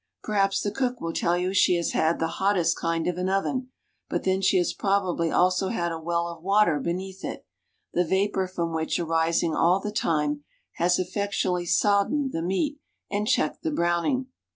[0.23, 3.69] Perhaps the cook will tell you she has had the "hottest kind of an oven;"
[4.09, 7.45] but then she has probably also had a well of water underneath it,
[7.93, 10.43] the vapor from which, arising all the time,
[10.77, 12.79] has effectually soddened the meat,
[13.11, 14.25] and checked the browning.